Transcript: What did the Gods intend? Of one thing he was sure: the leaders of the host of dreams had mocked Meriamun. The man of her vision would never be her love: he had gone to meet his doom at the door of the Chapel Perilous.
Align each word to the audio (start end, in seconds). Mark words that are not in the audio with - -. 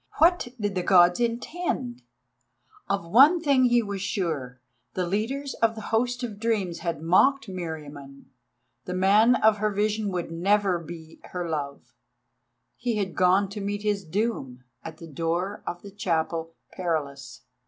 What 0.17 0.47
did 0.59 0.73
the 0.73 0.81
Gods 0.81 1.19
intend? 1.19 2.01
Of 2.89 3.05
one 3.05 3.39
thing 3.39 3.65
he 3.65 3.83
was 3.83 4.01
sure: 4.01 4.59
the 4.95 5.05
leaders 5.05 5.53
of 5.61 5.75
the 5.75 5.79
host 5.93 6.23
of 6.23 6.39
dreams 6.39 6.79
had 6.79 7.03
mocked 7.03 7.47
Meriamun. 7.47 8.25
The 8.85 8.95
man 8.95 9.35
of 9.35 9.57
her 9.57 9.69
vision 9.69 10.09
would 10.11 10.31
never 10.31 10.79
be 10.79 11.19
her 11.25 11.47
love: 11.47 11.93
he 12.77 12.95
had 12.97 13.13
gone 13.15 13.47
to 13.49 13.61
meet 13.61 13.83
his 13.83 14.03
doom 14.03 14.63
at 14.83 14.97
the 14.97 15.05
door 15.05 15.61
of 15.67 15.83
the 15.83 15.91
Chapel 15.91 16.55
Perilous. 16.71 17.41